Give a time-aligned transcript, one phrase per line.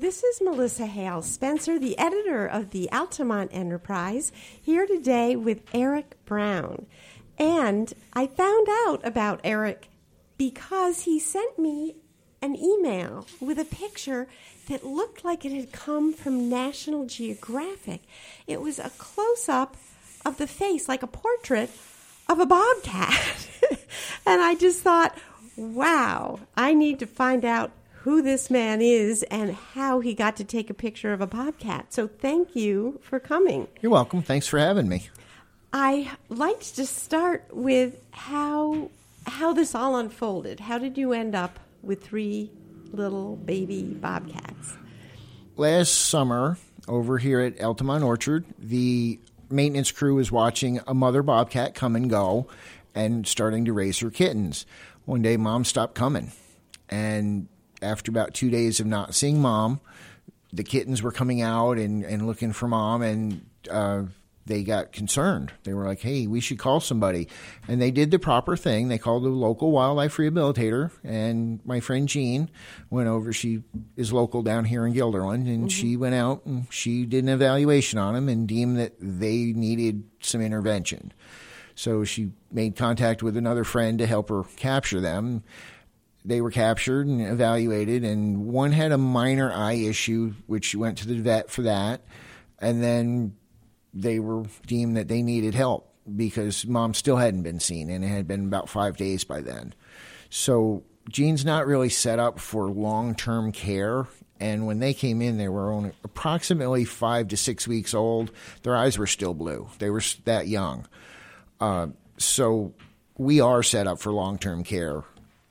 [0.00, 6.16] This is Melissa Hale Spencer, the editor of the Altamont Enterprise, here today with Eric
[6.24, 6.86] Brown.
[7.38, 9.88] And I found out about Eric
[10.36, 11.94] because he sent me
[12.42, 14.26] an email with a picture
[14.68, 18.02] that looked like it had come from National Geographic.
[18.48, 19.76] It was a close up
[20.26, 21.70] of the face, like a portrait
[22.28, 23.48] of a bobcat.
[24.26, 25.16] and I just thought,
[25.56, 27.70] wow, I need to find out
[28.04, 31.90] who this man is and how he got to take a picture of a bobcat.
[31.90, 33.66] So thank you for coming.
[33.80, 34.20] You're welcome.
[34.20, 35.08] Thanks for having me.
[35.72, 38.90] I like to start with how
[39.26, 40.60] how this all unfolded.
[40.60, 42.50] How did you end up with three
[42.92, 44.76] little baby bobcats?
[45.56, 49.18] Last summer, over here at Altamont Orchard, the
[49.48, 52.48] maintenance crew was watching a mother bobcat come and go
[52.94, 54.66] and starting to raise her kittens.
[55.06, 56.32] One day, mom stopped coming.
[56.90, 57.48] And
[57.84, 59.80] after about two days of not seeing mom,
[60.52, 63.02] the kittens were coming out and, and looking for mom.
[63.02, 64.04] And uh,
[64.46, 65.52] they got concerned.
[65.64, 67.28] They were like, hey, we should call somebody.
[67.66, 68.88] And they did the proper thing.
[68.88, 70.90] They called the local wildlife rehabilitator.
[71.02, 72.50] And my friend Jean
[72.90, 73.32] went over.
[73.32, 73.62] She
[73.96, 75.46] is local down here in Guilderland.
[75.46, 75.68] And mm-hmm.
[75.68, 80.04] she went out and she did an evaluation on them and deemed that they needed
[80.20, 81.12] some intervention.
[81.74, 85.42] So she made contact with another friend to help her capture them.
[86.24, 91.08] They were captured and evaluated, and one had a minor eye issue, which went to
[91.08, 92.02] the vet for that.
[92.58, 93.36] And then
[93.92, 98.08] they were deemed that they needed help because mom still hadn't been seen and it
[98.08, 99.74] had been about five days by then.
[100.28, 104.06] So Jean's not really set up for long term care.
[104.40, 108.32] And when they came in, they were only approximately five to six weeks old.
[108.62, 109.68] Their eyes were still blue.
[109.78, 110.86] They were that young.
[111.60, 112.74] Uh, so
[113.16, 115.04] we are set up for long term care.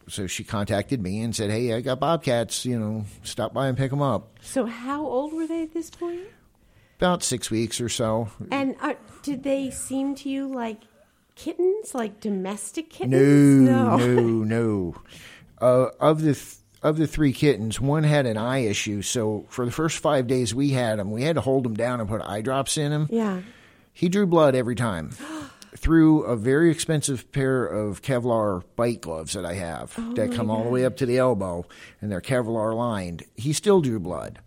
[0.08, 3.78] So she contacted me and said, Hey, I got bobcats, you know, stop by and
[3.78, 4.38] pick them up.
[4.42, 6.28] So, how old were they at this point?
[7.04, 8.30] about six weeks or so.
[8.50, 10.80] And uh, did they seem to you like
[11.36, 13.14] kittens, like domestic kittens?
[13.70, 14.44] No, no, no.
[14.44, 14.96] no.
[15.60, 19.02] Uh, of the th- of the three kittens, one had an eye issue.
[19.02, 22.00] So for the first five days we had him, we had to hold him down
[22.00, 23.08] and put eye drops in him.
[23.10, 23.42] Yeah.
[23.92, 25.12] He drew blood every time.
[25.76, 30.50] through a very expensive pair of Kevlar bite gloves that I have oh that come
[30.50, 31.66] all the way up to the elbow
[32.02, 33.24] and they're Kevlar lined.
[33.36, 34.40] He still drew blood.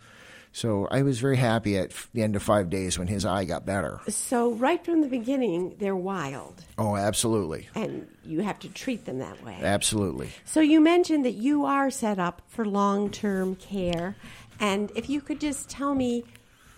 [0.53, 3.67] So I was very happy at the end of five days when his eye got
[3.67, 4.01] better.
[4.09, 6.65] So right from the beginning, they're wild.
[6.79, 7.69] Oh, absolutely.
[7.75, 9.59] And you have to treat them that way.
[9.61, 10.31] Absolutely.
[10.47, 14.17] So you mentioned that you are set up for long-term care,
[14.59, 16.25] and if you could just tell me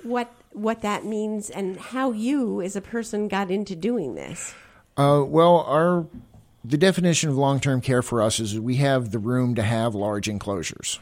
[0.02, 4.54] what what that means and how you, as a person, got into doing this.
[4.96, 6.06] Uh, well, our
[6.64, 10.28] the definition of long-term care for us is we have the room to have large
[10.28, 10.98] enclosures.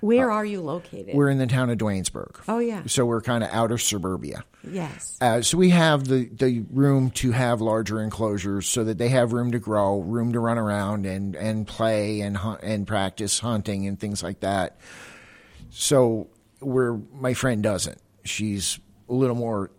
[0.00, 1.14] Where uh, are you located?
[1.14, 2.36] We're in the town of Duanesburg.
[2.46, 2.82] Oh yeah.
[2.86, 4.44] So we're kind of outer suburbia.
[4.62, 5.16] Yes.
[5.20, 9.32] Uh, so we have the the room to have larger enclosures so that they have
[9.32, 13.86] room to grow, room to run around and and play and hunt and practice hunting
[13.86, 14.78] and things like that.
[15.70, 16.28] So
[16.60, 18.00] where my friend doesn't.
[18.24, 19.70] She's a little more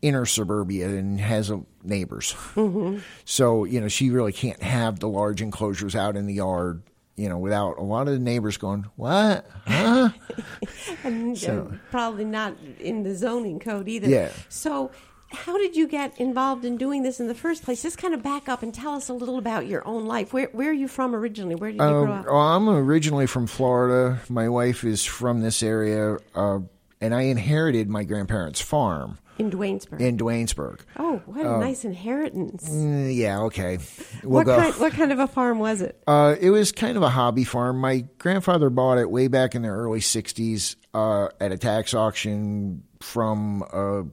[0.00, 2.34] inner suburbia and has a, neighbors.
[2.54, 2.98] Mm-hmm.
[3.24, 6.82] So, you know, she really can't have the large enclosures out in the yard
[7.18, 9.44] you know, without a lot of the neighbors going, "What?
[9.66, 10.10] Huh?"
[11.04, 14.08] and so, probably not in the zoning code either.
[14.08, 14.30] Yeah.
[14.48, 14.92] So,
[15.30, 17.82] how did you get involved in doing this in the first place?
[17.82, 20.32] Just kind of back up and tell us a little about your own life.
[20.32, 21.56] Where Where are you from originally?
[21.56, 22.26] Where did you grow up?
[22.26, 24.20] Well, I'm originally from Florida.
[24.28, 26.60] My wife is from this area, uh,
[27.00, 29.18] and I inherited my grandparents' farm.
[29.38, 30.00] In Duanesburg.
[30.00, 30.80] In Duanesburg.
[30.96, 32.68] Oh, what a uh, nice inheritance.
[32.68, 33.78] Mm, yeah, okay.
[34.24, 36.02] We'll what, kind, what kind of a farm was it?
[36.08, 37.78] Uh, it was kind of a hobby farm.
[37.78, 42.82] My grandfather bought it way back in the early 60s uh, at a tax auction
[43.00, 44.06] from a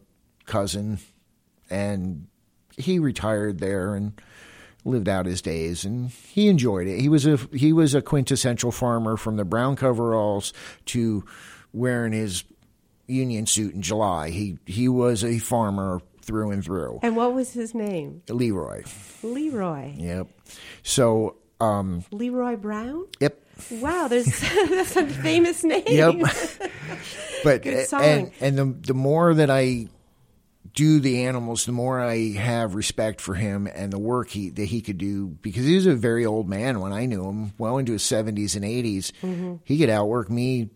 [0.45, 0.99] cousin,
[1.71, 2.27] and
[2.77, 4.21] he retired there and
[4.83, 6.99] lived out his days and he enjoyed it.
[6.99, 10.53] He was a he was a quintessential farmer from the brown coveralls
[10.85, 11.25] to
[11.73, 12.43] wearing his
[13.07, 14.29] union suit in July.
[14.29, 16.99] He he was a farmer through and through.
[17.03, 18.23] And what was his name?
[18.29, 18.83] Leroy.
[19.23, 19.93] Leroy.
[19.95, 20.27] Yep.
[20.83, 23.05] So um, Leroy Brown.
[23.19, 23.41] Yep.
[23.71, 24.25] Wow, there's
[24.69, 25.83] that's a famous name.
[25.87, 26.15] Yep.
[27.43, 28.03] but Good song.
[28.03, 29.87] and and the the more that I
[30.73, 34.65] do the animals, the more I have respect for him and the work he that
[34.65, 37.77] he could do because he was a very old man when I knew him, well
[37.77, 39.55] into his seventies and 80s mm-hmm.
[39.63, 40.69] He could outwork me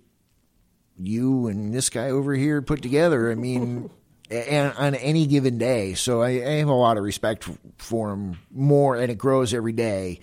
[0.99, 3.31] you and this guy over here put together.
[3.31, 3.89] I mean,
[4.29, 5.93] and on any given day.
[5.93, 7.47] So I, I, have a lot of respect
[7.77, 10.19] for him more, and it grows every day.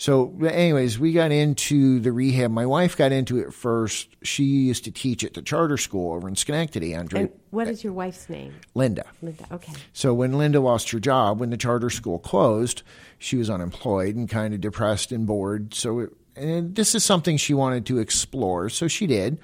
[0.00, 2.52] So, anyways, we got into the rehab.
[2.52, 4.08] My wife got into it first.
[4.22, 6.94] She used to teach at the charter school over in Schenectady.
[6.94, 8.54] Andre And what is your wife's name?
[8.74, 9.04] Linda.
[9.22, 9.44] Linda.
[9.50, 9.72] Okay.
[9.92, 12.84] So when Linda lost her job, when the charter school closed,
[13.18, 15.74] she was unemployed and kind of depressed and bored.
[15.74, 18.68] So it, and this is something she wanted to explore.
[18.68, 19.40] So she did,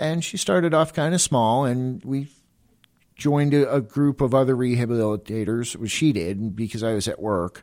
[0.00, 2.28] and she started off kind of small, and we
[3.16, 5.76] joined a, a group of other rehabilitators.
[5.76, 7.62] Well, she did because I was at work,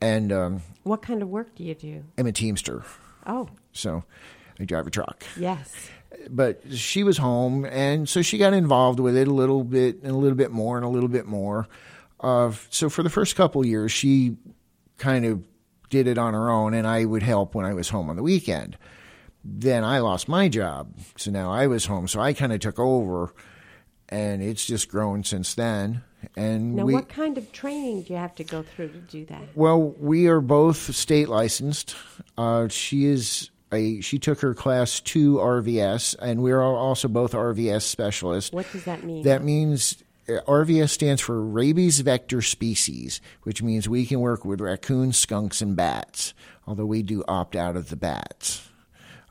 [0.00, 2.04] and um, What kind of work do you do?
[2.18, 2.82] I'm a teamster,
[3.26, 4.04] Oh, so
[4.60, 5.24] I drive a truck.
[5.36, 5.88] yes.
[6.28, 10.12] but she was home, and so she got involved with it a little bit, and
[10.12, 11.68] a little bit more, and a little bit more.
[12.20, 14.36] Uh, so for the first couple years, she
[14.98, 15.42] kind of
[15.90, 18.22] did it on her own, and I would help when I was home on the
[18.22, 18.76] weekend.
[19.44, 22.78] Then I lost my job, so now I was home, so I kind of took
[22.78, 23.34] over,
[24.08, 26.02] and it's just grown since then.
[26.36, 29.24] And Now, we, what kind of training do you have to go through to do
[29.26, 29.42] that?
[29.56, 31.96] well, we are both state licensed.
[32.38, 37.32] Uh, she is a she took her class two RVS, and we are also both
[37.32, 38.52] RVS specialists.
[38.52, 39.24] What does that mean?
[39.24, 44.60] That means uh, RVS stands for rabies vector species, which means we can work with
[44.60, 46.34] raccoons, skunks, and bats.
[46.66, 48.68] Although we do opt out of the bats.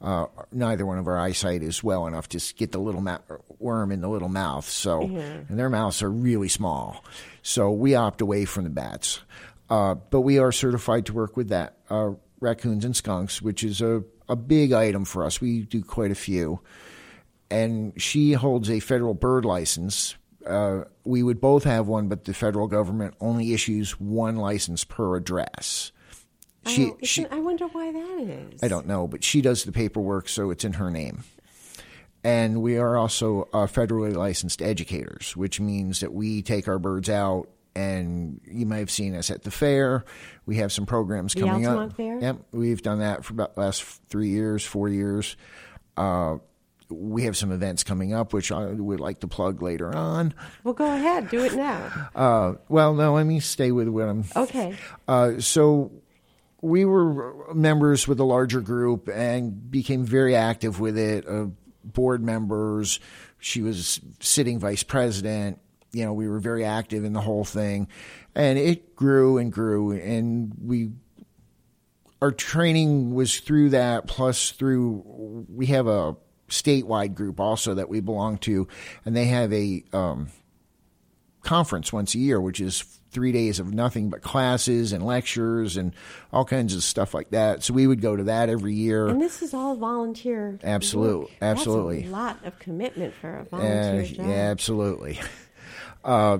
[0.01, 3.19] Uh, neither one of our eyesight is well enough to get the little ma-
[3.59, 4.67] worm in the little mouth.
[4.67, 7.03] So, and their mouths are really small.
[7.43, 9.21] So we opt away from the bats.
[9.69, 13.79] Uh, but we are certified to work with that uh, raccoons and skunks, which is
[13.79, 15.39] a, a big item for us.
[15.39, 16.61] We do quite a few
[17.51, 20.15] and she holds a federal bird license.
[20.47, 25.15] Uh, we would both have one, but the federal government only issues one license per
[25.17, 25.91] address.
[26.67, 28.19] She, oh, she I wonder why that
[28.53, 28.63] is.
[28.63, 31.23] I don't know, but she does the paperwork, so it's in her name.
[32.23, 37.09] And we are also uh, federally licensed educators, which means that we take our birds
[37.09, 37.49] out.
[37.73, 40.03] And you may have seen us at the fair.
[40.45, 41.97] We have some programs The coming Altamont up.
[41.97, 42.19] Fair?
[42.19, 45.37] Yep, we've done that for about the last three years, four years.
[45.95, 46.37] Uh,
[46.89, 50.33] we have some events coming up, which I would like to plug later on.
[50.65, 51.29] Well, go ahead.
[51.29, 52.09] Do it now.
[52.13, 54.75] Uh, well, no, let me stay with what I'm Okay.
[55.07, 55.93] uh, so
[56.61, 61.27] we were members with a larger group and became very active with it.
[61.27, 61.47] Uh,
[61.83, 62.99] board members.
[63.39, 65.59] She was sitting vice president.
[65.93, 67.87] You know, we were very active in the whole thing,
[68.33, 70.91] and it grew and grew, and we.
[72.21, 76.15] Our training was through that, plus through we have a
[76.49, 78.67] statewide group also that we belong to,
[79.05, 80.29] and they have a um,
[81.41, 85.93] conference once a year, which is three days of nothing but classes and lectures and
[86.31, 87.61] all kinds of stuff like that.
[87.63, 89.07] So we would go to that every year.
[89.07, 90.57] And this is all volunteer.
[90.63, 91.29] Absolute- work.
[91.41, 91.97] absolutely.
[92.01, 94.25] That's a lot of commitment for a Uh, volunteer job.
[94.27, 95.19] yeah, absolutely.
[96.03, 96.39] Uh,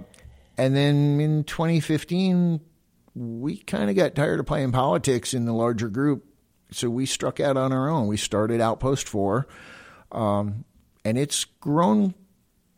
[0.58, 2.60] and then in 2015,
[3.14, 6.26] we kind of got tired of playing politics in the larger group,
[6.72, 8.08] so we struck out on our own.
[8.08, 9.48] We started Outpost Four,
[10.12, 10.66] um,
[11.06, 12.16] and it's grown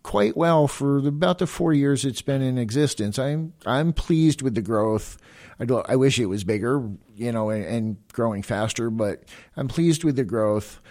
[0.04, 3.18] quite well for the, about the four years it's been in existence.
[3.18, 5.18] I'm I'm pleased with the growth.
[5.60, 9.24] I do, I wish it was bigger, you know, and, and growing faster, but
[9.56, 10.82] I'm pleased with the growth.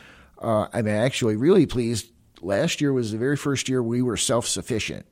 [0.40, 2.10] Uh, I'm actually really pleased.
[2.40, 5.06] Last year was the very first year we were self sufficient,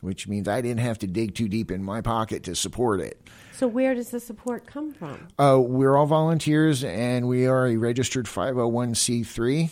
[0.00, 3.20] which means I didn't have to dig too deep in my pocket to support it.
[3.52, 5.28] So where does the support come from?
[5.38, 9.70] Uh, we're all volunteers, and we are a registered 501c3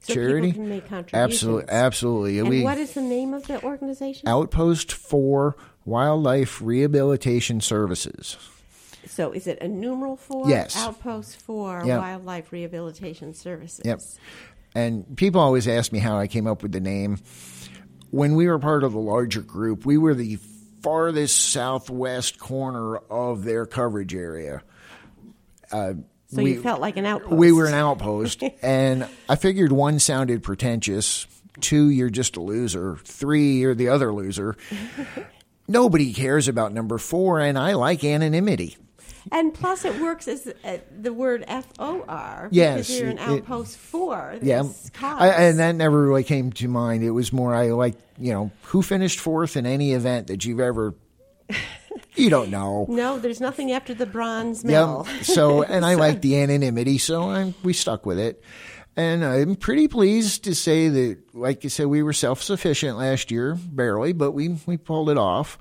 [0.00, 0.48] So charity.
[0.48, 1.32] people can make contributions.
[1.34, 2.38] Absolutely, absolutely.
[2.38, 4.28] And we what is the name of the organization?
[4.28, 8.36] Outpost for Wildlife Rehabilitation Services.
[9.06, 10.48] so is it a numeral for?
[10.48, 10.76] Yes.
[10.76, 11.98] Outpost for Yep.
[11.98, 13.82] Wildlife Rehabilitation Services.
[13.84, 14.00] Yep.
[14.74, 17.18] And people always ask me how I came up with the name.
[18.10, 20.38] When we were part of the larger group, we were the
[20.82, 24.62] farthest southwest corner of their coverage area.
[25.70, 25.94] Uh,
[26.34, 27.32] So we, you felt like an outpost.
[27.34, 31.26] we were an outpost, and I figured one sounded pretentious.
[31.60, 32.96] Two, you're just a loser.
[33.04, 34.56] Three, you're the other loser.
[35.68, 38.76] Nobody cares about number four, and I like anonymity.
[39.30, 42.48] And plus, it works as uh, the word F O R.
[42.50, 45.14] Yes, Because you're an it- outpost for this Yeah.
[45.16, 47.04] I, and that never really came to mind.
[47.04, 50.58] It was more I like you know who finished fourth in any event that you've
[50.60, 50.94] ever.
[52.14, 52.86] You don't know.
[52.88, 55.06] no, there's nothing after the bronze medal.
[55.08, 55.24] Yep.
[55.24, 58.42] So, and I like the anonymity, so I'm, we stuck with it.
[58.96, 63.30] And I'm pretty pleased to say that, like you said, we were self sufficient last
[63.30, 65.58] year, barely, but we, we pulled it off.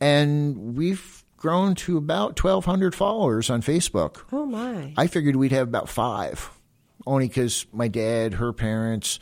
[0.00, 4.22] And we've grown to about 1,200 followers on Facebook.
[4.32, 4.94] Oh my!
[4.96, 6.50] I figured we'd have about five,
[7.06, 9.18] only because my dad, her parents,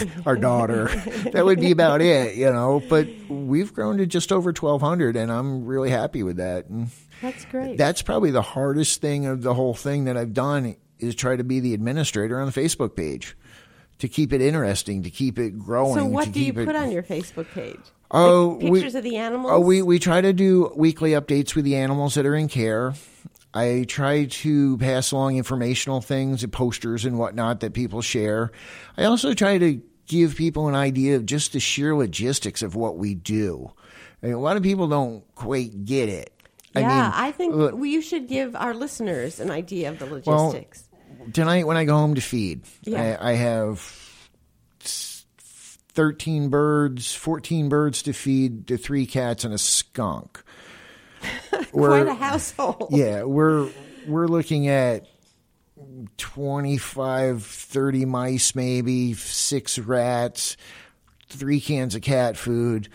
[0.26, 0.86] our daughter.
[1.32, 2.82] that would be about it, you know.
[2.88, 6.66] But we've grown to just over 1,200, and I'm really happy with that.
[6.68, 6.88] And
[7.20, 7.76] That's great.
[7.78, 11.44] that's probably the hardest thing of the whole thing that I've done is try to
[11.44, 13.36] be the administrator on the Facebook page
[13.98, 15.94] to keep it interesting, to keep it growing.
[15.94, 17.80] so, what do you keep it, put on your Facebook page?
[18.10, 19.50] Oh, Like we- pictures of the animals.
[19.52, 22.94] Oh, we we try to do weekly updates with the animals that are in care.
[23.54, 28.50] I try to pass along informational things, posters and whatnot that people share.
[28.96, 32.96] I also try to give people an idea of just the sheer logistics of what
[32.96, 33.70] we do.
[34.22, 36.32] I mean, a lot of people don't quite get it.
[36.74, 39.98] yeah, I mean, I think look, we, you should give our listeners an idea of
[39.98, 40.84] the Well, logistics.
[41.32, 43.18] tonight when I go home to feed, Yeah.
[43.20, 43.80] I, I have
[44.80, 50.42] 13 birds, 14 birds to feed to three cats and a skunk.
[51.72, 52.88] Quite a household.
[52.92, 53.68] Yeah, we're
[54.06, 55.06] we're looking at
[56.18, 60.56] 25 30 mice maybe, 6 rats,
[61.28, 62.88] 3 cans of cat food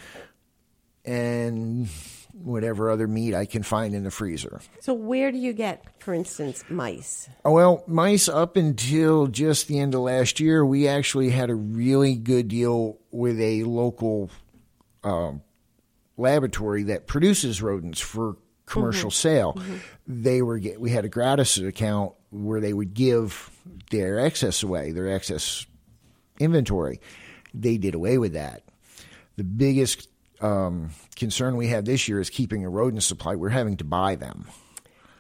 [1.06, 1.88] and
[2.34, 4.62] whatever other meat I can find in the freezer.
[4.80, 7.30] So, where do you get, for instance, mice?
[7.44, 11.56] Oh, Well, mice up until just the end of last year, we actually had a
[11.56, 14.30] really good deal with a local
[15.04, 15.42] um,
[16.18, 19.58] laboratory that produces rodents for commercial sale.
[20.08, 23.50] They were get, we had a gratis account where they would give
[23.92, 25.66] their excess away, their excess
[26.40, 27.00] inventory.
[27.54, 28.64] They did away with that.
[29.38, 30.10] The biggest
[30.42, 33.36] um, concern we have this year is keeping a rodent supply.
[33.36, 34.48] We're having to buy them.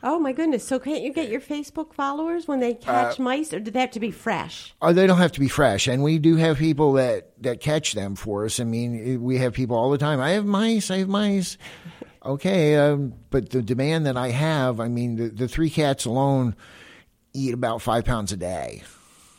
[0.04, 0.63] Oh my goodness!
[0.63, 3.80] So, can't you get your Facebook followers when they Uh, catch mice, or do they
[3.82, 4.74] have to be fresh?
[4.82, 7.94] Oh, they don't have to be fresh, and we do have people that that catch
[7.94, 8.60] them for us.
[8.60, 10.20] I mean, we have people all the time.
[10.22, 10.92] I have mice.
[10.92, 11.58] I have mice.
[12.25, 16.58] Okay, um, but the demand that I have, I mean, the, the three cats alone
[17.34, 18.84] eat about five pounds a day,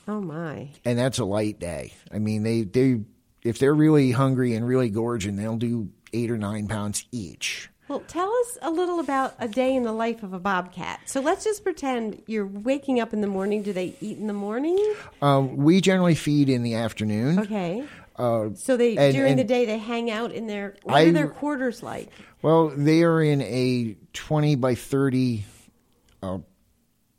[0.07, 0.71] Oh my!
[0.87, 1.93] and that's a light day.
[2.11, 3.01] I mean, they they
[3.43, 7.69] if they're really hungry and really gorging, they'll do eight or nine pounds each.
[7.89, 11.01] Well, tell us a little about a day in the life of a bobcat.
[11.07, 13.63] So let's just pretend you're waking up in the morning.
[13.63, 14.79] Do they eat in the morning?
[15.23, 17.39] Um, we generally feed in the afternoon.
[17.41, 17.85] Okay.
[18.19, 20.75] so they Uh, and- during the day they hang out in their.
[20.83, 22.11] What I- are their quarters like?
[22.43, 25.45] Well, they are in a 20 by 30
[26.23, 26.39] uh,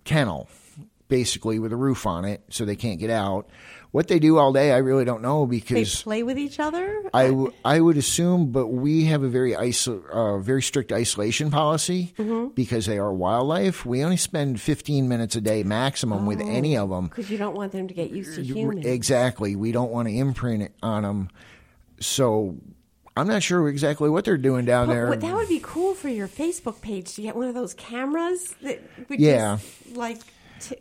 [0.03, 0.49] kennel,
[1.07, 3.49] basically, with a roof on it, so they can't get out.
[3.91, 7.01] What they do all day, I really don't know because They play with each other.
[7.11, 11.49] I, w- I would assume, but we have a very iso- uh, very strict isolation
[11.49, 12.13] policy
[12.53, 13.87] because they are wildlife.
[13.87, 17.07] We only spend 15 minutes a day maximum with any of them.
[17.07, 18.85] because you don't want them to get used to humans.
[18.85, 19.55] Exactly.
[19.55, 21.29] We don't want to imprint it on them.
[21.99, 22.57] So
[23.17, 25.15] I'm not sure exactly what they're doing down But there.
[25.15, 28.81] that would be cool for your Facebook page to get one of those cameras that
[29.09, 29.57] would Yeah.
[29.57, 30.19] just, like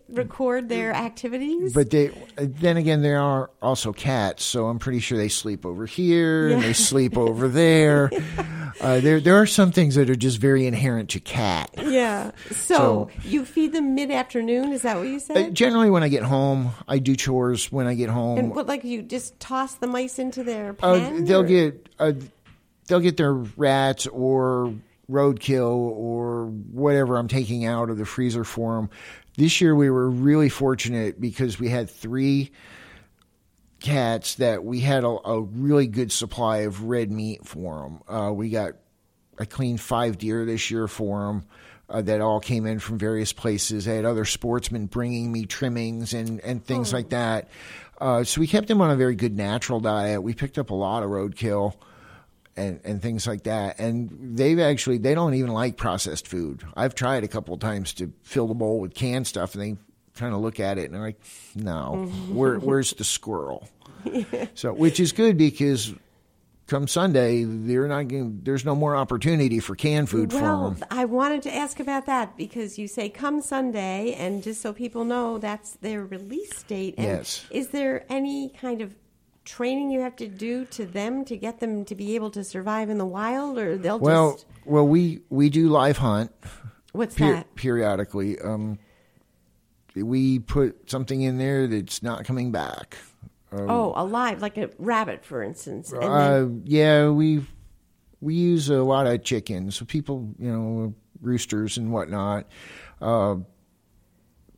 [0.09, 1.73] record their activities.
[1.73, 5.87] But they, then again, there are also cats, so I'm pretty sure they sleep over
[5.87, 8.11] here and they sleep over there.
[8.81, 11.71] uh, there, there are some things that are just very inherent to cat.
[11.79, 12.31] yeah.
[12.51, 14.73] So, So- you feed them mid afternoon.
[14.73, 17.95] Is that what you Uh, generally, when I get home, I do chores when I
[17.95, 18.39] get home.
[18.39, 22.13] and what, like you just toss the mice into their Uh, they'll or- get uh,
[22.87, 24.73] they'll get their rats or
[25.11, 28.91] roadkill or whatever I'm taking out of the freezer for them.
[29.39, 32.51] This year we were really fortunate because we had three
[33.79, 38.01] cats that we had a, a really good supply of red meat for them.
[38.09, 38.73] Uh, we got
[39.39, 41.45] I cleaned five deer this year for them.
[41.89, 43.87] Uh, that all came in from various places.
[43.87, 47.49] I had other sportsmen bringing me trimmings and, and things like that.
[47.99, 50.23] Uh, so we kept them on a very good natural diet.
[50.23, 51.75] We picked up a lot of roadkill
[52.59, 53.79] and, and things like that.
[53.79, 56.65] And they've actually, they don't even like processed food.
[56.77, 59.77] I've tried a couple of times to fill the bowl with canned stuff and they
[60.15, 61.21] kind of look at it and they're like,
[61.55, 62.35] no, mm-hmm.
[62.35, 63.69] where, where's the squirrel?
[64.55, 65.93] So, which is good because
[66.69, 70.89] come Sunday, they're not going there's no more opportunity for canned food Well, for them.
[70.91, 75.05] I wanted to ask about that because you say come Sunday, and just so people
[75.05, 76.95] know, that's their release date.
[76.99, 77.45] And Yes.
[77.51, 78.95] Is there any kind of
[79.49, 82.91] training you have to do to them to get them to be able to survive
[82.91, 86.31] in the wild, or they'll Well, just well, we, we do live hunt
[86.93, 87.55] what's per- that?
[87.55, 88.39] periodically.
[88.41, 88.79] Um,
[89.95, 92.99] we put something in there that's not coming back.
[93.51, 95.91] oh, alive, like a rabbit, for instance.
[95.93, 97.45] And then, Uh, yeah, we
[98.21, 99.77] we use a lot of chickens.
[99.77, 102.47] So people, you know, roosters and whatnot.
[103.01, 103.37] Uh,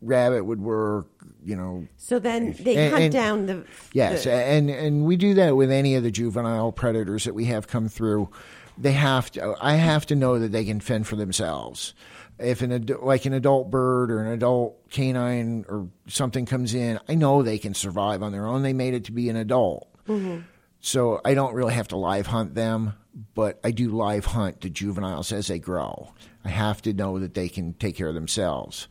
[0.03, 1.07] rabbit would work.
[1.43, 5.17] You know, so then they and- hunt and- down the yes, the- and and we
[5.17, 8.29] do that with any of the juvenile predators that we have come through.
[8.77, 9.55] They have to.
[9.61, 11.95] I have to know that they can fend for themselves.
[12.39, 16.99] if an ad- like an adult bird or an adult canine or something comes in,
[17.07, 18.63] I know they can survive on their own.
[18.63, 19.89] They made it to be an adult.
[20.09, 20.41] Mm-hmm.
[20.81, 22.95] So I don't really have to live hunt them,
[23.35, 26.15] but I do live hunt the juveniles as they grow.
[26.43, 28.89] I have to know that they can take care of themselves.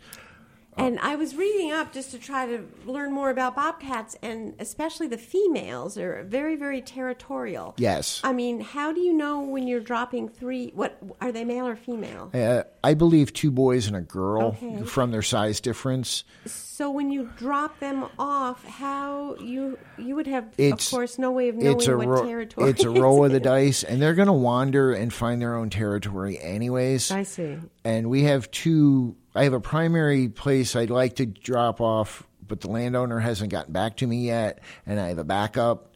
[0.79, 5.07] And I was reading up just to try to learn more about bobcats, and especially
[5.07, 7.73] the females are very, very territorial.
[7.77, 8.21] Yes.
[8.23, 10.71] I mean, how do you know when you're dropping three?
[10.73, 12.31] What are they, male or female?
[12.33, 14.83] Uh, I believe two boys and a girl Okay.
[14.83, 16.23] from their size difference.
[16.45, 21.29] So when you drop them off, how you you would have, It's- of course, no
[21.31, 22.69] way of knowing what ro- territory.
[22.69, 25.69] it's a roll of the dice, and they're going to wander and find their own
[25.69, 27.11] territory anyways.
[27.11, 27.57] I see.
[27.83, 32.61] and we have two i have a primary place i'd like to drop off but
[32.61, 35.93] the landowner hasn't gotten back to me yet and i have a backup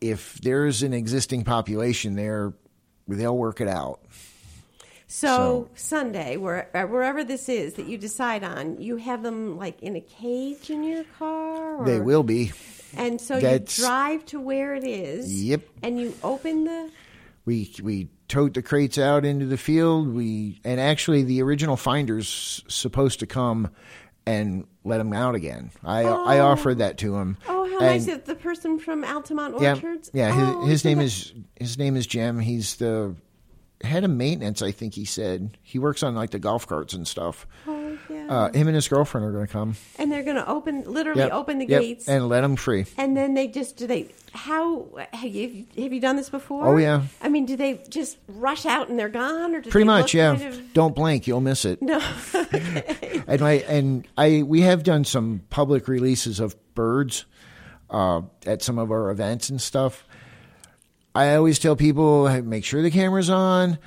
[0.00, 2.52] if there's an existing population there
[3.08, 4.00] they'll work it out
[5.06, 9.80] So, Sunday, where, uh, wherever this is that you decide on, you have them like
[9.80, 11.76] in a cage in your car.
[11.76, 12.50] Or, they will be
[12.96, 15.42] And so That's- you drive to where it is.
[15.44, 15.60] Yep.
[15.82, 16.90] And you open the.
[17.44, 20.08] We we tote the crates out into the field.
[20.14, 23.70] We and actually the original finder's supposed to come
[24.26, 25.70] and let them out again.
[25.84, 26.46] I i Oh.
[26.46, 27.36] offered that to him.
[27.48, 28.18] Oh, how And- nice!
[28.24, 30.10] The person from Altamont yeah Orchards.
[30.14, 32.38] yeah Oh, his, his name that- is his name is jim.
[32.40, 33.14] He's the
[33.82, 35.58] head of maintenance i think he said.
[35.62, 37.46] He works on like the golf carts and stuff.
[37.66, 37.73] Oh,
[38.10, 38.26] yeah.
[38.28, 41.20] uh, him and his girlfriend are going to come and they're going to open, literally
[41.22, 42.86] Yep, open the yep, gates, and let them free.
[42.98, 44.08] and then they just do they.
[44.32, 46.66] How have you have you done this before?
[46.66, 47.02] Oh, yeah.
[47.22, 50.34] I mean, do they just rush out and they're gone, or do Pretty much, yeah.
[50.36, 51.80] kind of- Don't blink, you'll miss it.
[51.80, 52.00] no.
[53.26, 57.24] And I and I we have done some public releases of birds
[57.90, 60.04] uh, at some of our events and stuff.
[61.14, 63.78] I always tell people make sure the camera's on.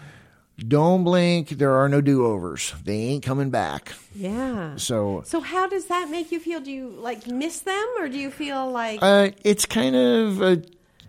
[0.59, 1.49] Don't blink.
[1.49, 2.73] There are no do overs.
[2.83, 3.93] They ain't coming back.
[4.15, 4.75] yeah.
[4.77, 6.59] So So how does that make you feel?
[6.59, 10.63] Do you like miss them, or do you feel like Uh, it's kind of a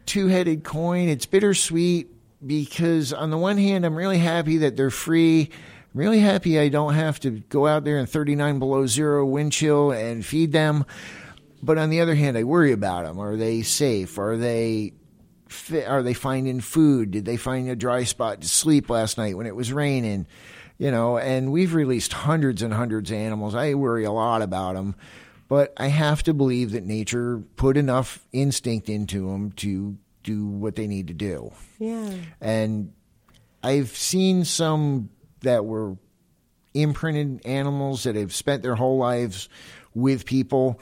[0.06, 1.08] two-headed coin.
[1.08, 2.08] It's bittersweet
[2.46, 5.50] because on the one hand, I'm really happy that they're free.
[5.94, 9.52] I'm really happy I don't have to go out there in 39 below zero wind
[9.52, 10.84] chill and feed them.
[11.62, 13.18] But on the other hand, I worry about them.
[13.18, 14.18] Are they safe?
[14.18, 14.92] Are they
[15.48, 17.10] fi- are they finding food?
[17.10, 20.26] Did they find a dry spot to sleep last night when it was raining?
[20.78, 23.54] You know, and we've released hundreds and hundreds of animals.
[23.54, 24.94] I worry a lot about them,
[25.48, 30.76] but I have to believe that nature put enough instinct into them to do what
[30.76, 31.52] they need to do.
[31.78, 32.12] yeah?
[32.40, 32.92] And
[33.62, 35.96] I've seen some that were
[36.74, 39.48] imprinted animals that have spent their whole lives
[39.94, 40.80] with people.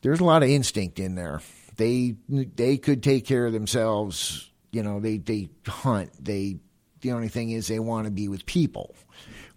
[0.00, 1.40] There's a lot of instinct in there.
[1.76, 4.50] They they could take care of themselves.
[4.70, 6.12] You know, they they hunt.
[6.24, 6.58] They
[7.00, 8.94] the only thing is they want to be with people.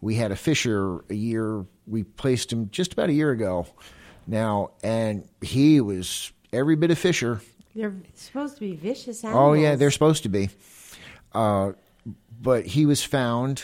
[0.02, 1.66] We had a fisher a year.
[1.86, 3.68] We placed him just about a year ago
[4.28, 7.42] now, and he was every bit a fisher.
[7.76, 9.50] They're supposed to be vicious animals.
[9.50, 10.50] Oh yeah, they're supposed to be.
[11.34, 11.74] Uh,
[12.42, 13.64] but he was found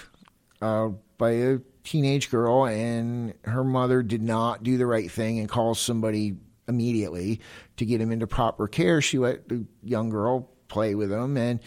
[0.62, 5.50] uh, by a teenage girl, and her mother did not do the right thing and
[5.50, 7.40] call somebody immediately
[7.78, 9.02] to get him into proper care.
[9.02, 11.60] She let the young girl play with him and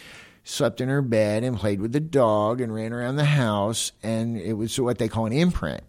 [0.44, 4.36] slept in her bed and played with the dog and ran around the house, and
[4.36, 5.82] it was what they call an imprint.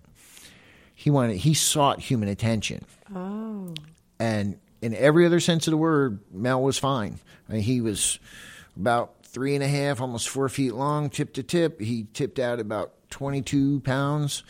[0.93, 2.83] He wanted he sought human attention
[3.15, 3.73] Oh,
[4.19, 7.19] and in every other sense of the word, Mel was fine.
[7.47, 8.19] I mean, he was
[8.75, 11.79] about three and a half, almost four feet long, tip to tip.
[11.79, 14.43] He tipped out about 22 pounds.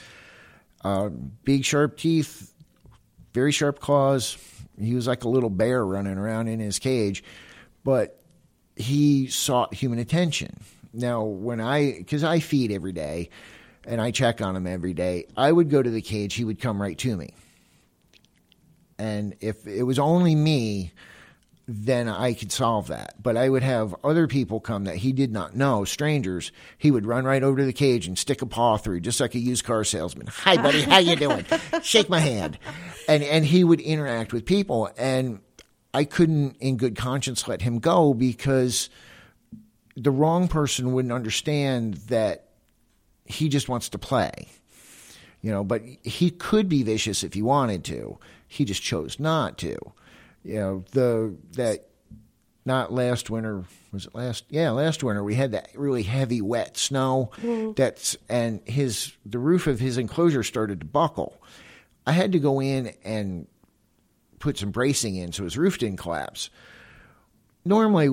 [0.84, 1.10] Uh,
[1.44, 2.54] big, sharp teeth,
[3.34, 4.38] very sharp claws.
[4.80, 7.24] He was like a little bear running around in his cage,
[7.84, 8.22] but
[8.76, 10.60] he sought human attention.
[10.94, 13.30] Now, when I, because I feed every day
[13.86, 16.60] and I check on him every day, I would go to the cage, he would
[16.60, 17.34] come right to me.
[19.00, 20.92] And if it was only me,
[21.68, 23.22] then I could solve that.
[23.22, 26.52] But I would have other people come that he did not know, strangers.
[26.78, 29.36] He would run right over to the cage and stick a paw through, just like
[29.36, 30.28] a used car salesman.
[30.28, 31.46] Hi, buddy, how you doing?
[31.82, 32.58] Shake my hand,
[33.08, 35.40] and and he would interact with people, and
[35.94, 38.90] I couldn't, in good conscience, let him go because
[39.96, 42.50] the wrong person wouldn't understand that
[43.26, 44.48] he just wants to play
[45.42, 49.58] you know but he could be vicious if he wanted to he just chose not
[49.58, 49.78] to
[50.48, 51.90] you know the that
[52.66, 56.78] not last winter was it last yeah last winter we had that really heavy wet
[56.78, 57.74] snow mm-hmm.
[57.74, 61.42] that's and his the roof of his enclosure started to buckle
[62.06, 63.48] i had to go in and
[64.40, 66.50] put some bracing in so his roof didn't collapse
[67.66, 68.10] normally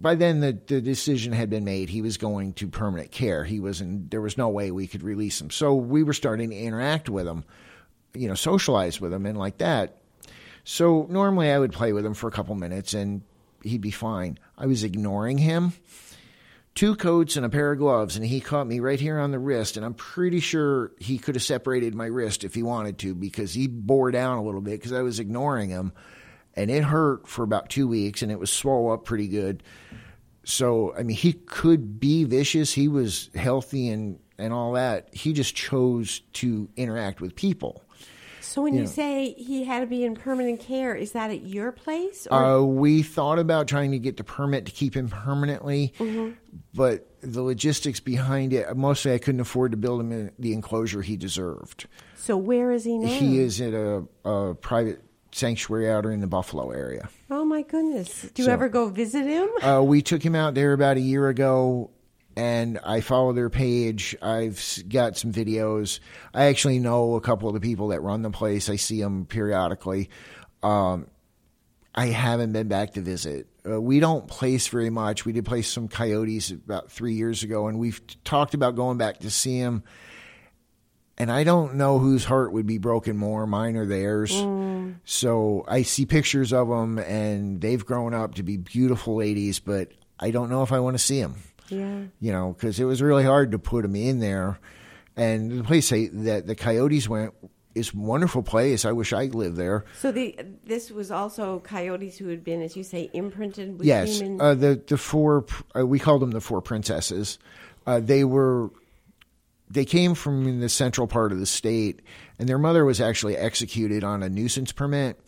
[0.00, 1.90] by then the, the decision had been made.
[1.90, 3.44] He was going to permanent care.
[3.44, 5.50] He was in, there was no way we could release him.
[5.50, 7.44] So we were starting to interact with him,
[8.14, 9.99] you know, socialize with him and like that.
[10.64, 13.22] So normally I would play with him for a couple minutes and
[13.62, 14.38] he'd be fine.
[14.56, 15.72] I was ignoring him.
[16.74, 19.40] Two coats and a pair of gloves, and he caught me right here on the
[19.40, 19.76] wrist.
[19.76, 23.52] And I'm pretty sure he could have separated my wrist if he wanted to because
[23.52, 25.92] he bore down a little bit because I was ignoring him
[26.54, 29.62] and it hurt for about two weeks and it was swole up pretty good.
[30.44, 32.72] So, I mean, he could be vicious.
[32.72, 35.14] He was healthy and, and all that.
[35.14, 37.82] He just chose to interact with people.
[38.40, 38.86] So when you, Yeah.
[38.86, 42.26] say he had to be in permanent care, is that at your place?
[42.30, 46.30] Or Uh, we thought about trying to get the permit to keep him permanently, Mm-hmm.
[46.74, 51.02] but the logistics behind it, mostly I couldn't afford to build him in the enclosure
[51.02, 51.86] he deserved.
[52.16, 53.08] so where is he now?
[53.08, 57.08] He is at a, a private sanctuary out in the Buffalo area.
[57.30, 58.22] Oh my goodness!
[58.34, 59.48] Do you So- ever go visit him?
[59.62, 61.90] Uh, we took him out there about a year ago,
[62.36, 64.16] and I follow their page.
[64.22, 66.00] I've got some videos.
[66.32, 68.68] I actually know a couple of the people that run the place.
[68.68, 70.10] I see them periodically.
[70.62, 71.08] Um,
[71.94, 73.48] I haven't been back to visit.
[73.68, 75.24] Uh, we don't place very much.
[75.24, 79.18] We did place some coyotes about three years ago, and we've talked about going back
[79.18, 79.82] to see them.
[81.18, 84.32] And I don't know whose heart would be broken more, mine or theirs.
[85.04, 89.92] So I see pictures of them, and they've grown up to be beautiful ladies, but
[90.18, 91.34] I don't know if I want to see them.
[91.70, 92.00] Yeah.
[92.20, 94.58] You know, because it was really hard to put them in there.
[95.16, 97.34] And the place I, that the coyotes went
[97.74, 98.84] is a wonderful place.
[98.84, 99.84] I wish I lived there.
[99.98, 104.18] So the this was also coyotes who had been, as you say, imprinted with Yes,
[104.20, 104.40] human.
[104.40, 105.44] uh, the the four
[105.78, 107.38] uh, we called them the four princesses.
[107.86, 108.70] Uh, they were
[109.68, 112.00] they came from the central part of the state,
[112.38, 115.20] and their mother was actually executed on a nuisance permit.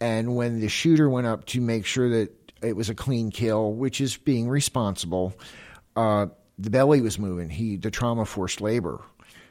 [0.00, 3.72] And when the shooter went up to make sure that it was a clean kill,
[3.72, 5.34] which is being responsible,
[5.96, 6.26] uh,
[6.58, 7.48] the belly was moving.
[7.50, 9.00] He the trauma forced labor.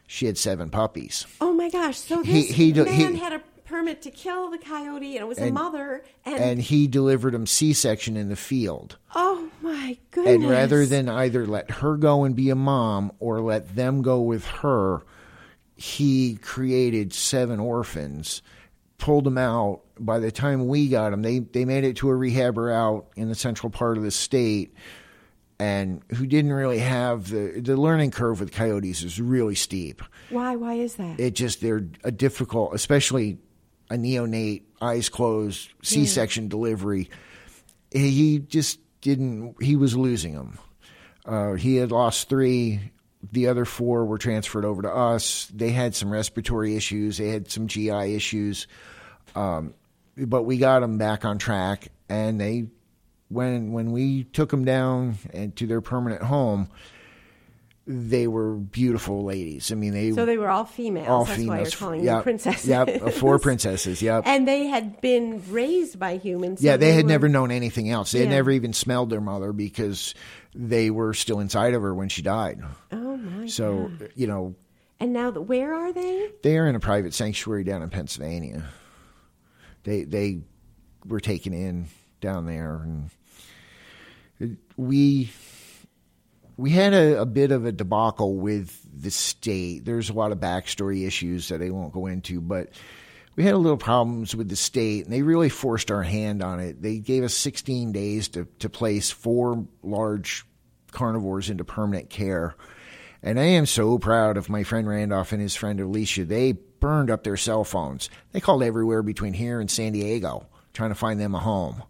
[0.08, 1.26] She had seven puppies.
[1.40, 1.98] oh my gosh!
[2.00, 5.24] So He- this he do- man he- had a permit to kill the coyote, and
[5.24, 6.04] it was a mother.
[6.26, 8.98] And, And he delivered them C-section in the field.
[9.16, 10.36] oh my goodness!
[10.36, 14.20] And rather than either let her go and be a mom or let them go
[14.22, 15.04] with her,
[15.76, 18.42] he created seven orphans,
[19.02, 19.82] pulled them out.
[20.00, 23.28] By the time we got them, they, they made it to a rehabber out in
[23.28, 24.74] the central part of the state
[25.60, 30.02] and who didn't really have the, the learning curve with coyotes is really steep.
[30.32, 30.56] why?
[30.56, 31.20] Why is that?
[31.20, 33.38] It just, they're a difficult, especially
[33.92, 37.10] a neonate, eyes closed, C section delivery.
[37.92, 40.58] He just didn't, he was losing them.
[41.26, 42.80] Uh, he had lost three.
[43.32, 45.46] The other four were transferred over to us.
[45.54, 47.20] They had some respiratory issues.
[47.20, 48.66] They had some GI issues.
[49.36, 49.74] Um,
[50.18, 51.88] but we got them back on track.
[52.10, 52.68] And they,
[53.30, 56.70] when when we took them down and to their permanent home,
[57.88, 59.72] they were beautiful ladies.
[59.72, 61.08] I mean, they so they were all females.
[61.08, 61.58] all That's females.
[61.58, 62.70] why you're calling yep, them princesses.
[62.70, 64.02] Yep, uh, four princesses.
[64.02, 64.24] Yep.
[64.28, 66.60] And they had been raised by humans.
[66.62, 68.12] so yeah, they had were- never known anything else.
[68.12, 70.14] They had never even smelled their mother because
[70.54, 72.62] they were still inside of her when she died.
[72.92, 73.48] Oh my!
[73.48, 74.10] So, God.
[74.16, 74.56] you know,
[75.00, 76.30] And now, the, where are they?
[76.44, 78.66] they are in a private sanctuary down in Pennsylvania.
[79.84, 80.42] They they
[81.06, 81.88] were taken in
[82.20, 85.32] down there, and we
[86.58, 89.86] we had a, a bit of a debacle with the state.
[89.86, 92.70] There's a lot of backstory issues that I won't go into, but
[93.36, 96.60] we had a little problems with the state, and they really forced our hand on
[96.60, 96.82] it.
[96.82, 100.46] They gave us 16 days to to place four large
[100.92, 102.56] carnivores into permanent care.
[103.24, 106.26] And I am so proud of my friend Randolph and his friend Alicia.
[106.26, 108.10] They burned up their cell phones.
[108.34, 111.84] They called everywhere between here and San Diego trying to find them a home.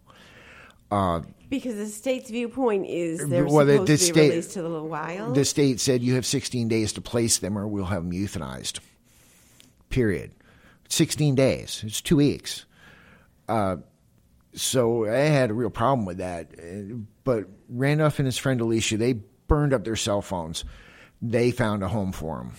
[1.48, 4.62] Because the state's viewpoint is they're Well, the- supposed the to be state- released to
[4.62, 5.34] the wild.
[5.34, 8.78] The state said you have 16 days to place them or we'll have them euthanized.
[9.90, 10.30] Period.
[10.88, 11.82] 16 days.
[11.86, 12.64] It's two weeks.
[13.48, 13.76] Uh,
[14.54, 16.50] so I had a real problem with that.
[16.58, 19.12] Uh, But Randolph and his friend Alicia, they
[19.46, 20.64] burned up their cell phones.
[21.20, 22.52] They found a home for them.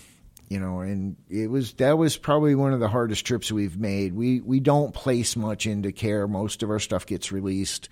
[0.53, 4.13] You know, and it was that was probably one of the hardest trips we've made.
[4.13, 6.27] We we don't place much into care.
[6.27, 7.89] Most of our stuff gets released,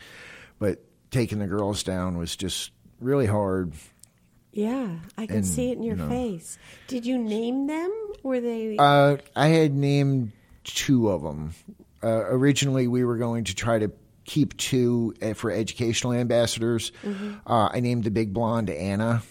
[0.60, 2.70] but taking the girls down was just
[3.00, 3.74] really hard.
[4.52, 6.10] yeah, I can And, see it in your you know.
[6.10, 6.60] face.
[6.88, 7.92] Did you name them?
[8.22, 8.76] Were they?
[8.78, 10.32] Uh, I had named
[10.64, 11.56] two of them.
[12.04, 13.92] Uh, originally, we were going to try to
[14.26, 16.92] keep two uh, for educational ambassadors.
[17.48, 19.24] Uh, I named the big blonde Anna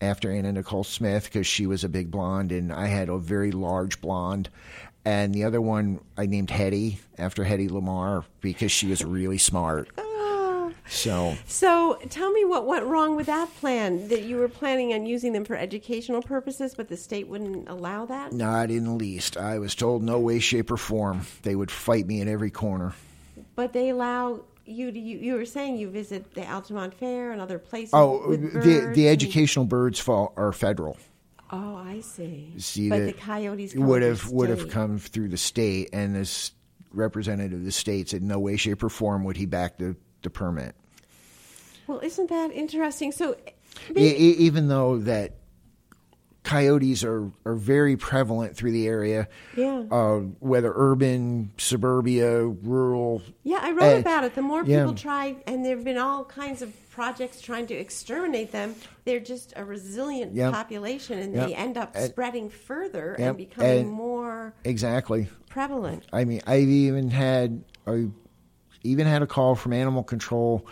[0.00, 3.50] after Anna Nicole Smith because she was a big blonde, and I had a very
[3.52, 4.48] large blonde.
[5.04, 9.88] And the other one I named Hedy after Hedy Lamarr because she was really smart.
[9.96, 14.92] oh, So So tell me what went wrong with that plan that you were planning
[14.92, 18.32] on using them for educational purposes, but the state wouldn't allow that?
[18.32, 19.36] not in the least.
[19.36, 21.22] I was told no way, shape, or form.
[21.42, 22.92] They would fight me in every corner.
[23.54, 27.58] But they allow you you, you were saying you visit the Altamont Fair and other
[27.58, 27.94] places.
[27.94, 28.36] Oh, the
[28.94, 30.96] the and- educational birds fall are federal.
[31.50, 32.52] Oh, I see.
[32.58, 36.52] See but that the coyotes would have would have come through the state, and this
[36.92, 40.30] representative of the state said no way, shape, or form would he back the the
[40.30, 40.74] permit.
[41.86, 43.12] Well, isn't that interesting?
[43.12, 43.34] So,
[43.96, 44.02] e-
[44.38, 45.37] even though that
[46.48, 49.84] coyotes are, are very prevalent through the area, Yeah.
[49.90, 53.20] uh, whether urban, suburbia, rural.
[53.44, 54.34] yeah, I wrote Uh, about it.
[54.34, 54.78] The more yeah.
[54.80, 59.20] people try, and there have been all kinds of projects trying to exterminate them, they're
[59.20, 60.52] just a resilient Yep.
[60.52, 61.46] population, and Yep.
[61.48, 63.28] they end up And- spreading further Yep.
[63.28, 65.28] and becoming And- more Exactly.
[65.50, 66.06] prevalent.
[66.12, 68.08] I mean, I've even had I
[68.82, 70.66] even had a call from animal control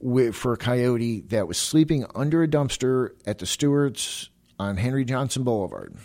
[0.00, 5.06] with, for a coyote that was sleeping under a dumpster at the Stewarts on Henry
[5.06, 5.96] Johnson Boulevard.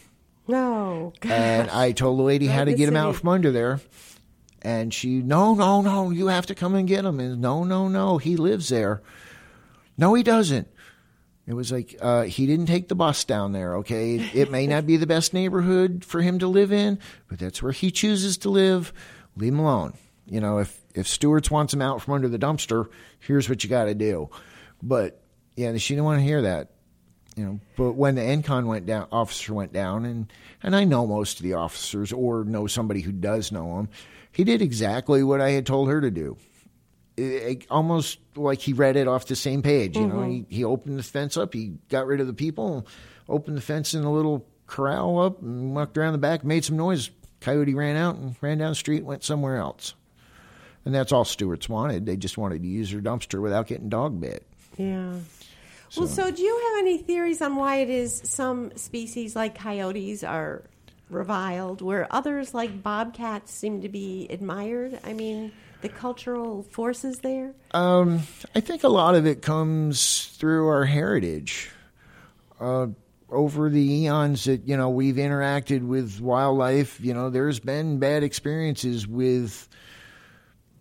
[0.47, 3.81] No, And I told the lady how to get him out from under there.
[4.61, 7.19] And she, no, no, no, you have to come and get him.
[7.19, 9.01] And no, no, no, he lives there.
[9.97, 10.67] No, he doesn't.
[11.47, 13.75] It was like uh, he didn't take the bus down there.
[13.77, 17.61] Okay, it may not be the best neighborhood for him to live in, but that's
[17.61, 18.93] where he chooses to live.
[19.35, 19.93] Leave him alone.
[20.25, 22.89] You know, if if Stewart's wants him out from under the dumpster,
[23.19, 24.29] here's what you got to do.
[24.81, 25.21] But
[25.55, 26.71] yeah, she didn't want to hear that.
[27.35, 30.31] You know, but when the NCON went down, officer went down, and
[30.63, 33.89] and I know most of the officers or know somebody who does know him.
[34.31, 36.37] He did exactly what I had told her to do
[37.17, 39.95] it, it- almost like he read it off the same page.
[39.95, 40.45] You know, mm-hmm.
[40.49, 42.85] he, he opened the fence up, he got rid of the people,
[43.29, 46.77] opened the fence in a little corral up, and walked around the back, made some
[46.77, 47.09] noise.
[47.41, 49.93] Coyote ran out and ran down the street, went somewhere else.
[50.83, 52.05] And that's all Stewart's wanted.
[52.05, 54.45] They just wanted to use their dumpster without getting dog bit.
[54.77, 55.15] Yeah.
[55.95, 60.23] Well, so do you have any theories on why it is some species like coyotes
[60.23, 60.63] are
[61.09, 64.99] reviled, where others like bobcats seem to be admired?
[65.03, 67.53] I mean, the cultural forces there.
[67.71, 68.21] Um,
[68.55, 71.71] I think a lot of it comes through our heritage.
[72.59, 72.87] Uh,
[73.29, 78.23] over the eons that you know we've interacted with wildlife, you know, there's been bad
[78.23, 79.67] experiences with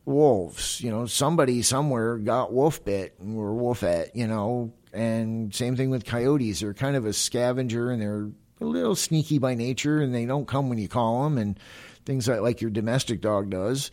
[0.05, 0.81] wolves.
[0.81, 4.15] You know, somebody somewhere got wolf bit and were wolf at.
[4.15, 6.61] You know, and same thing with coyotes.
[6.61, 8.31] They're kind of a scavenger and they're
[8.61, 11.59] a little sneaky by nature, and they don't come when you call them, and
[12.05, 13.91] things like like your domestic dog does.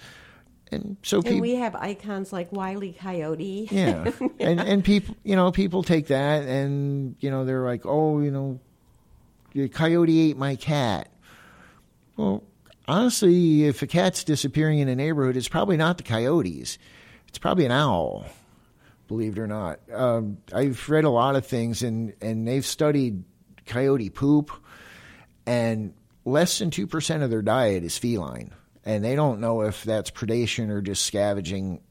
[0.71, 1.21] And so.
[1.25, 3.67] And we have icons like Wiley Coyote.
[3.71, 8.19] Yeah, and and people, you know, people take that and you know they're like, oh,
[8.19, 8.59] you know,
[9.53, 11.09] the coyote ate my cat.
[12.15, 12.43] Well,
[12.87, 16.77] honestly, if a cat's disappearing in a neighborhood, it's probably not the coyotes.
[17.27, 18.25] It's probably an owl.
[19.11, 23.25] Believe it or not, um, I've read a lot of things and and they've studied
[23.65, 24.51] coyote poop,
[25.45, 25.93] and
[26.23, 28.53] less than two percent of their diet is feline,
[28.85, 31.81] and they don't know if that's predation or just scavenging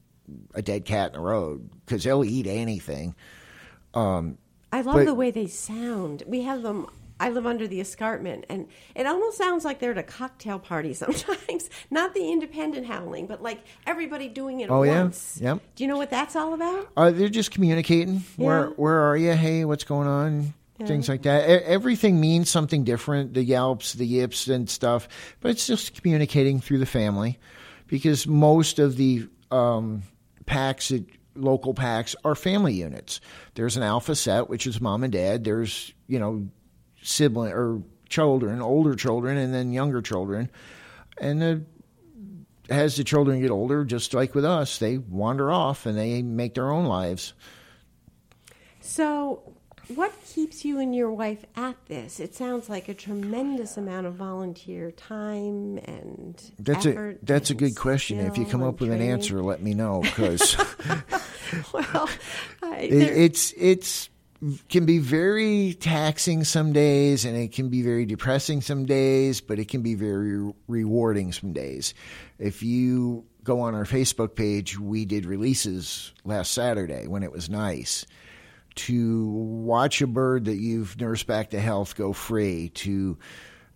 [0.55, 3.15] a dead cat in the road because they'll eat anything.
[3.93, 4.01] I
[4.73, 6.23] love But- the way they sound.
[6.27, 6.87] We have them.
[7.21, 10.95] I live under the escarpment, and it almost sounds like they're at a cocktail party
[11.05, 11.71] sometimes.
[11.91, 15.03] Not the independent howling, but like everybody doing it Oh, at yeah?
[15.03, 15.39] once.
[15.41, 15.61] Yep.
[15.77, 16.89] Do you know what that's all about?
[16.97, 18.25] Uh, they're just communicating.
[18.37, 18.75] Where Yeah.
[18.77, 19.33] where are you?
[19.35, 20.55] Hey, what's going on?
[20.85, 21.47] Things like that.
[21.47, 23.35] E- Everything means something different.
[23.35, 25.09] The yelps, the yips, and stuff.
[25.41, 27.39] But it's just communicating through the family,
[27.87, 30.03] because most of the um,
[30.47, 31.05] packs, that-
[31.35, 33.21] local packs, are family units.
[33.57, 35.45] There's an alpha set, which is mom and dad.
[35.45, 36.49] There's you know
[37.03, 40.51] sibling or children, older children, and then younger children,
[41.19, 41.65] and the
[42.71, 46.55] as the children get older, just like with us, they wander off and they make
[46.55, 47.35] their own lives.
[48.81, 49.55] So,
[49.95, 52.21] what keeps you and your wife at this?
[52.21, 57.55] It sounds like a tremendous amount of volunteer time and That's effort a that's a
[57.55, 58.21] good question.
[58.21, 60.57] If you come up with an answer, let me know because
[61.73, 62.09] well,
[62.63, 64.10] I, it, it's it's
[64.69, 69.59] can be very taxing some days and it can be very depressing some days, but
[69.59, 71.95] it can be very rewarding some days.
[72.39, 77.51] If you go on our Facebook page, we did releases last Saturday when it was
[77.51, 78.07] nice.
[78.77, 83.19] To watch a bird that you've nursed back to health go free, to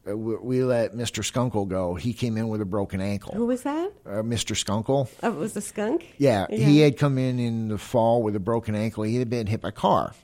[0.09, 1.23] uh, we we let Mr.
[1.25, 1.95] Skunkle go.
[1.95, 3.35] He came in with a broken ankle.
[3.35, 3.93] who was that?
[4.07, 4.55] Uh, Mr.
[4.55, 5.09] Skunkle.
[5.23, 6.15] Oh, it was a skunk.
[6.17, 9.03] Yeah, he had come in in the fall with a broken ankle.
[9.03, 10.15] He had been hit by a car.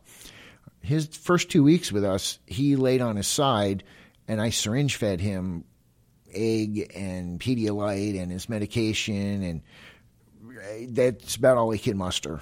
[0.81, 3.85] His first two weeks with us, he laid on his side,
[4.27, 5.65] and I syringe fed him
[6.33, 9.63] egg and Pedialyte and his medication, and
[10.47, 12.41] uh, that's about all he could muster.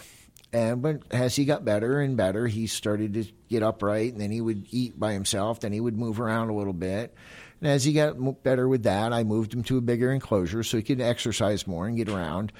[0.53, 4.31] And but as he got better and better, he started to get upright, and then
[4.31, 5.61] he would eat by himself.
[5.61, 7.14] Then he would move around a little bit.
[7.61, 10.77] And as he got better with that, I moved him to a bigger enclosure so
[10.77, 12.53] he could exercise more and get around.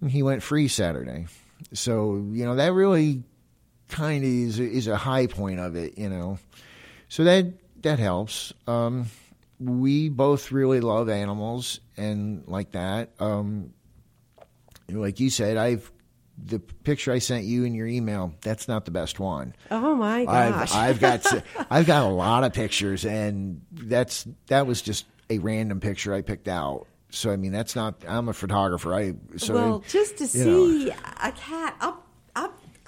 [0.00, 1.26] And he went free Saturday.
[1.72, 3.22] So you know that really
[3.88, 5.98] kind of is is a high point of it.
[5.98, 6.38] You know,
[7.08, 7.46] so that
[7.82, 8.52] that helps.
[8.66, 9.06] Um,
[9.58, 13.10] we both really love animals and like that.
[13.18, 13.72] Um,
[14.88, 15.90] like you said, I've
[16.38, 18.34] the picture I sent you in your email.
[18.42, 19.54] That's not the best one.
[19.70, 20.72] Oh my gosh!
[20.72, 25.38] I've, I've got I've got a lot of pictures, and that's that was just a
[25.38, 26.86] random picture I picked out.
[27.10, 28.04] So I mean, that's not.
[28.06, 28.94] I'm a photographer.
[28.94, 30.94] I so well just to see know.
[31.22, 32.05] a cat up up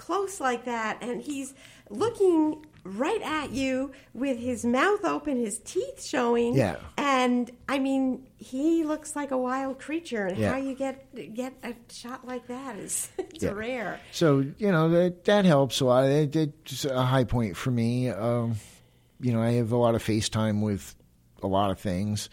[0.08, 1.52] close like that, and he's
[1.90, 6.54] looking right at you with his mouth open, his teeth showing.
[6.54, 6.76] Yeah.
[6.96, 10.52] And I mean, he looks like a wild creature, and yeah.
[10.52, 13.50] how you get get a shot like that is it's yeah.
[13.50, 14.00] rare.
[14.12, 16.04] So you know that that helps a lot.
[16.06, 18.08] It, it's a high point for me.
[18.08, 18.54] Um,
[19.20, 20.94] you know, I have a lot of FaceTime with
[21.42, 22.30] a lot of things,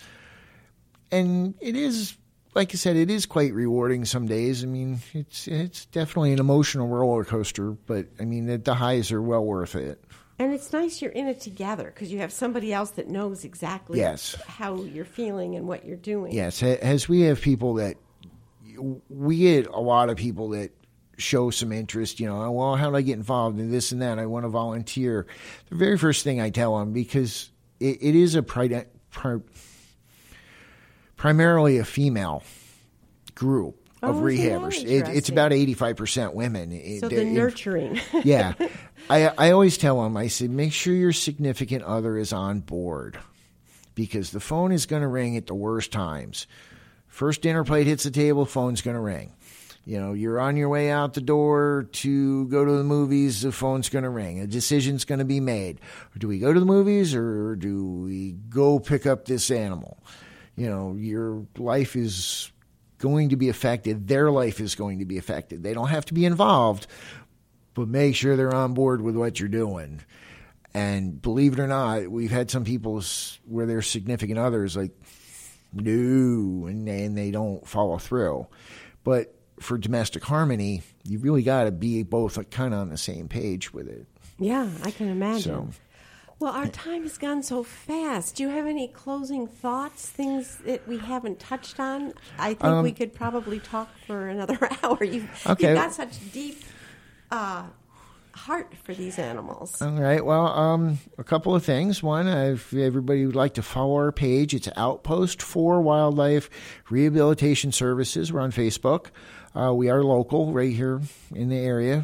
[1.12, 2.16] and it is.
[2.56, 4.64] Like I said, it is quite rewarding some days.
[4.64, 9.12] I mean, it's it's definitely an emotional roller coaster, but I mean, the, the highs
[9.12, 10.02] are well worth it.
[10.40, 14.00] And it's nice you're in it together because you have somebody else that knows exactly
[14.00, 14.36] yes.
[14.48, 16.34] how you're feeling and what you're doing.
[16.34, 17.98] Yes, as we have people that
[19.10, 20.72] we get a lot of people that
[21.18, 22.20] show some interest.
[22.20, 24.20] You know, oh, well, how do I get involved in this and that?
[24.20, 25.26] I want to volunteer.
[25.70, 28.88] The very first thing I tell them because it, it is a pride.
[29.12, 29.42] pri-
[31.26, 32.44] primarily a female
[33.34, 34.80] group of oh, rehabbers.
[34.84, 37.00] It, it's about 85% women.
[37.00, 38.00] So the nurturing.
[38.24, 38.54] yeah.
[39.10, 43.18] I, I always tell them, I say, make sure your significant other is on board
[43.96, 46.46] because the phone is going to ring at the worst times.
[47.08, 49.34] First dinner plate hits the table, phone's going to ring.
[49.84, 53.52] You know, you're on your way out the door to go to the movies, the
[53.52, 54.42] phone's going to ring.
[54.42, 55.82] A decision's going to be made.
[56.20, 59.98] Do we go to the movies or do we go pick up this animal?
[60.56, 62.52] You know, your life is
[62.98, 64.08] going to be affected.
[64.08, 65.64] Their life is going to be affected.
[65.64, 66.88] They don't have to be involved,
[67.74, 70.02] but make sure they're on board with what you're doing.
[70.74, 73.02] And believe it or not, we've had some people
[73.46, 74.92] where their significant others like,
[75.74, 78.48] no, and they, and they don't follow through.
[79.04, 83.28] But for domestic harmony, you really got to be both kind of on the same
[83.28, 84.06] page with it.
[84.38, 85.42] Yeah, I can imagine.
[85.42, 85.70] So,
[86.40, 88.36] well, our time has gone so fast.
[88.36, 92.14] Do you have any closing thoughts, things that we haven't touched on?
[92.38, 95.04] I think um, we could probably talk for another hour.
[95.04, 95.70] You've, okay.
[95.70, 96.62] you've got such deep
[97.32, 97.64] uh,
[98.34, 99.82] heart for these animals.
[99.82, 100.24] All right.
[100.24, 102.04] Well, um, a couple of things.
[102.04, 106.50] One, if everybody would like to follow our page, it's Outpost for Wildlife
[106.90, 108.34] Rehabilitation Services.
[108.34, 109.08] We're on Facebook.
[109.56, 111.02] Uh, we are local, right here
[111.34, 112.04] in the area.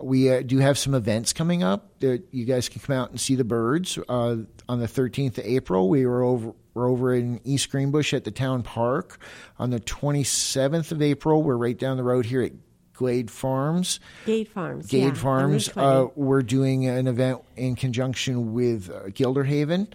[0.00, 3.20] We uh, do have some events coming up that you guys can come out and
[3.20, 3.98] see the birds.
[4.08, 4.36] Uh,
[4.68, 8.30] on the 13th of April, we were over we're over in East Greenbush at the
[8.30, 9.18] town park.
[9.58, 12.52] On the 27th of April, we're right down the road here at
[12.92, 13.98] Glade Farms.
[14.26, 14.88] Gade Farms.
[14.88, 15.70] Glade yeah, Farms.
[15.76, 19.88] Uh, we're doing an event in conjunction with uh, Gilderhaven.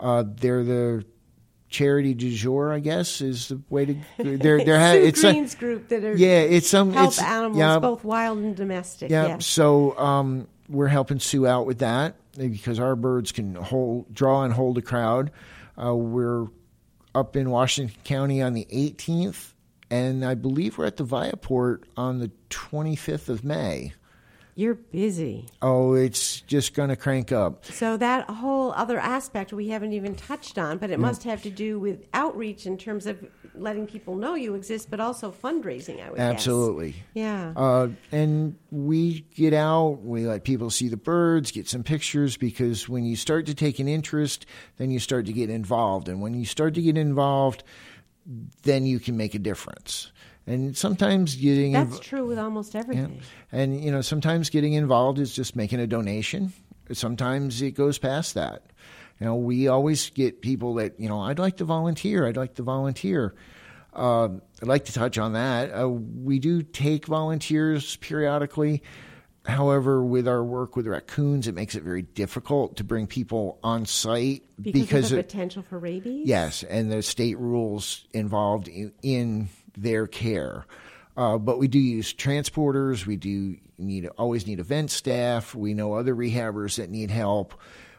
[0.00, 1.04] Uh, they're the
[1.68, 3.96] charity du jour, I guess, is the way to.
[4.18, 7.58] They're they're ha- it's Green's a, group that are yeah, it's some help it's, animals
[7.58, 9.10] yeah, both wild and domestic.
[9.10, 9.38] Yeah, yeah.
[9.38, 14.52] so um, we're helping Sue out with that because our birds can hold, draw and
[14.52, 15.30] hold a crowd.
[15.80, 16.46] Uh, we're
[17.14, 19.52] up in Washington County on the 18th,
[19.90, 23.92] and I believe we're at the Viaport on the 25th of May.
[24.58, 25.46] You're busy.
[25.62, 27.64] Oh, it's just going to crank up.
[27.66, 31.02] So that whole other aspect we haven't even touched on, but it mm.
[31.02, 34.98] must have to do with outreach in terms of letting people know you exist, but
[34.98, 36.04] also fundraising.
[36.04, 36.24] I would say.
[36.24, 37.00] absolutely, guess.
[37.14, 37.52] yeah.
[37.54, 42.88] Uh, and we get out, we let people see the birds, get some pictures, because
[42.88, 44.44] when you start to take an interest,
[44.76, 47.62] then you start to get involved, and when you start to get involved,
[48.64, 50.10] then you can make a difference
[50.48, 53.20] and sometimes getting that's inv- true with almost everything.
[53.52, 53.60] Yeah.
[53.60, 56.52] And you know, sometimes getting involved is just making a donation.
[56.92, 58.62] Sometimes it goes past that.
[59.20, 62.26] You know, we always get people that you know, I'd like to volunteer.
[62.26, 63.34] I'd like to volunteer.
[63.92, 64.28] Uh,
[64.62, 65.70] I'd like to touch on that.
[65.70, 68.82] Uh, we do take volunteers periodically.
[69.44, 73.86] However, with our work with raccoons, it makes it very difficult to bring people on
[73.86, 76.28] site because, because of the potential for rabies.
[76.28, 79.48] Yes, and the state rules involved in, in
[79.82, 80.66] their care.
[81.16, 83.04] Uh, but we do use transporters.
[83.06, 85.54] We do need always need event staff.
[85.54, 87.54] We know other rehabbers that need help.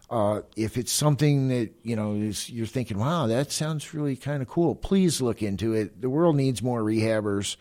[0.10, 4.42] Uh, if it's something that you know is, you're thinking, wow, that sounds really kind
[4.42, 6.02] of cool, please look into it.
[6.02, 7.58] The world needs more rehabbers.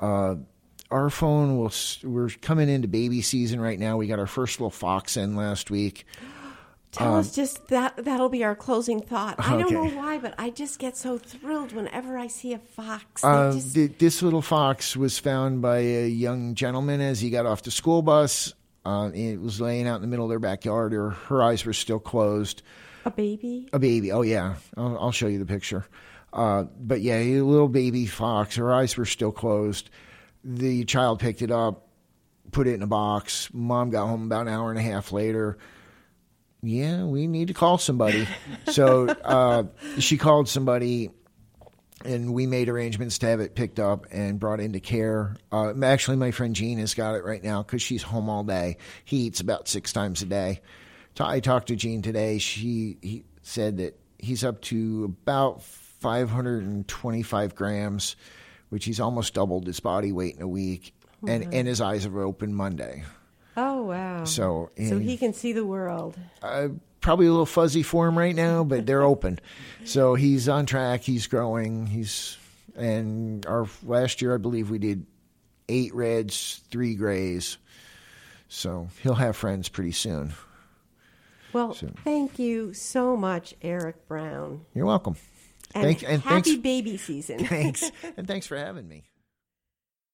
[0.00, 0.36] Uh,
[0.90, 1.72] our phone will.
[2.02, 3.96] We're coming into baby season right now.
[3.96, 6.06] We got our first little fox in last week.
[6.94, 7.96] Tell us just that.
[8.04, 9.36] That'll be our closing thought.
[9.38, 12.58] I don't know Um, why, but I just get so thrilled whenever I see a
[12.58, 13.22] fox.
[13.24, 17.46] Uh, just- th- this little fox was found by a young gentleman as he got
[17.46, 18.54] off the school bus.
[18.86, 20.92] Uh, it was laying out in the middle of their backyard.
[20.92, 22.62] Her, her eyes were still closed.
[23.06, 23.68] a baby.
[23.72, 24.12] A baby.
[24.12, 25.84] Oh yeah, I'll, I'll show you the picture.
[26.32, 28.56] Uh, but yeah, a little baby fox.
[28.56, 29.88] Her eyes were still closed.
[30.42, 31.88] The child picked it up,
[32.52, 33.48] put it in a box.
[33.52, 35.56] Mom got home about an hour and a half later.
[36.64, 38.26] Yeah, we need to call somebody.
[38.70, 39.64] so uh,
[39.98, 41.10] she called somebody,
[42.04, 45.36] and we made arrangements to have it picked up and brought into care.
[45.52, 48.78] Uh, actually, my friend Jean has got it right now because she's home all day.
[49.04, 50.62] He eats about six times a day.
[51.20, 52.38] I talked to Jean today.
[52.38, 58.16] She he said that he's up to about 525 grams,
[58.70, 60.94] which he's almost doubled his body weight in a week,
[61.26, 63.04] and and his eyes are open Monday.
[63.56, 64.24] Oh wow!
[64.24, 66.16] So so he can see the world.
[66.42, 66.68] uh,
[67.00, 69.38] probably a little fuzzy for him right now, but they're open.
[69.84, 71.02] So he's on track.
[71.02, 71.86] He's growing.
[71.86, 72.36] He's
[72.76, 75.06] and our last year, I believe we did
[75.68, 77.58] eight reds, three grays.
[78.48, 80.34] So he'll have friends pretty soon.
[81.52, 84.62] Well, So- thank you so much, Eric Brown.
[84.74, 85.16] You're welcome.
[85.74, 87.38] And Thank- and happy thanks- baby season.
[87.46, 89.04] Thanks, and thanks for having me.